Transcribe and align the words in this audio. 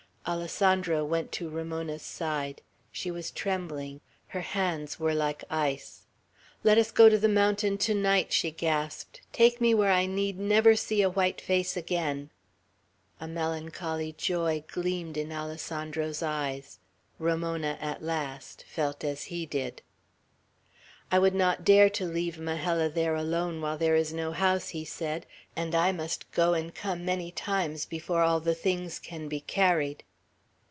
Alessandro 0.27 1.03
went 1.03 1.31
to 1.31 1.49
Ramona's 1.49 2.03
side. 2.03 2.61
She 2.91 3.09
was 3.09 3.31
trembling. 3.31 4.01
Her 4.27 4.41
hands 4.41 4.99
were 4.99 5.15
like 5.15 5.43
ice. 5.49 6.05
"Let 6.63 6.77
us 6.77 6.91
go 6.91 7.09
to 7.09 7.17
the 7.17 7.27
mountain 7.27 7.75
to 7.79 7.95
night!" 7.95 8.31
she 8.31 8.51
gasped. 8.51 9.21
"Take 9.33 9.59
me 9.59 9.73
where 9.73 9.91
I 9.91 10.05
need 10.05 10.37
never 10.39 10.75
see 10.75 11.01
a 11.01 11.09
white 11.09 11.41
face 11.41 11.75
again!" 11.75 12.29
A 13.19 13.27
melancholy 13.27 14.13
joy 14.15 14.63
gleamed 14.67 15.17
in 15.17 15.31
Alessandro's 15.33 16.21
eyes. 16.21 16.77
Ramona, 17.17 17.79
at 17.81 18.03
last, 18.03 18.63
felt 18.67 19.03
as 19.03 19.23
he 19.25 19.47
did. 19.47 19.81
"I 21.11 21.17
would 21.17 21.35
not 21.35 21.63
dare 21.65 21.89
to 21.89 22.05
leave 22.05 22.37
Majella 22.37 22.89
there 22.89 23.15
alone, 23.15 23.59
while 23.59 23.77
there 23.77 23.95
is 23.95 24.13
no 24.13 24.33
house," 24.33 24.69
he 24.69 24.85
said; 24.85 25.25
"and 25.55 25.73
I 25.73 25.91
must 25.91 26.31
go 26.31 26.53
and 26.53 26.73
come 26.75 27.03
many 27.03 27.31
times, 27.31 27.87
before 27.87 28.21
all 28.21 28.39
the 28.39 28.55
things 28.55 28.99
can 28.99 29.27
be 29.27 29.39
carried." 29.41 30.03